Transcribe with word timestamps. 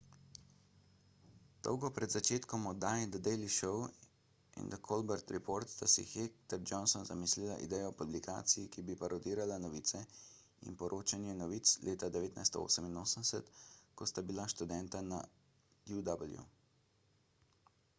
dolgo 1.65 1.87
pred 1.97 2.09
začetkom 2.13 2.61
oddaj 2.71 2.99
the 3.15 3.19
daily 3.27 3.49
show 3.57 3.77
in 4.61 4.65
the 4.71 4.79
colbert 4.87 5.33
report 5.35 5.65
sta 5.73 5.87
si 5.97 6.03
heck 6.13 6.31
ter 6.49 6.59
johnson 6.71 7.03
zamislila 7.11 7.55
idejo 7.67 7.85
o 7.93 7.95
publikaciji 8.01 8.67
ki 8.77 8.85
bi 8.89 8.93
parodirala 9.03 9.55
novice– 9.67 9.99
in 10.65 10.73
poročanje 10.81 11.31
novic– 11.45 11.65
leta 11.91 12.07
1988 12.19 13.55
ko 13.97 14.01
sta 14.15 14.19
bila 14.33 14.51
študenta 14.57 14.99
na 15.15 15.19
uw 16.01 16.45